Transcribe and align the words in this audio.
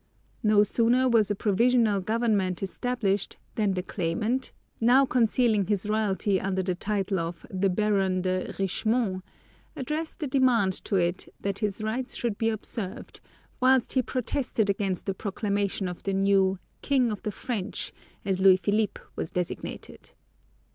No 0.41 0.63
sooner 0.63 1.07
was 1.07 1.29
a 1.29 1.35
provisional 1.35 2.01
government 2.01 2.63
established 2.63 3.37
than 3.53 3.75
the 3.75 3.83
claimant, 3.83 4.51
now 4.79 5.05
concealing 5.05 5.67
his 5.67 5.85
royalty 5.85 6.41
under 6.41 6.63
the 6.63 6.73
title 6.73 7.19
of 7.19 7.45
the 7.51 7.69
Baron 7.69 8.23
de 8.23 8.51
Richemont, 8.57 9.21
addressed 9.75 10.23
a 10.23 10.27
demand 10.27 10.73
to 10.85 10.95
it 10.95 11.31
that 11.39 11.59
his 11.59 11.83
rights 11.83 12.15
should 12.15 12.39
be 12.39 12.49
observed, 12.49 13.21
whilst 13.61 13.93
he 13.93 14.01
protested 14.01 14.71
against 14.71 15.05
the 15.05 15.13
proclamation 15.13 15.87
of 15.87 16.01
the 16.01 16.13
new 16.15 16.57
"king 16.81 17.11
of 17.11 17.21
the 17.21 17.29
French," 17.31 17.93
as 18.25 18.39
Louis 18.39 18.57
Philippe 18.57 18.99
was 19.15 19.29
designated. 19.29 20.13